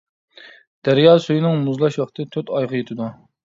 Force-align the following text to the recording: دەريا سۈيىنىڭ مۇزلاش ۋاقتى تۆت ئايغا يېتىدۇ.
دەريا 0.89 1.11
سۈيىنىڭ 1.27 1.61
مۇزلاش 1.67 2.01
ۋاقتى 2.05 2.29
تۆت 2.35 2.53
ئايغا 2.59 2.81
يېتىدۇ. 2.83 3.15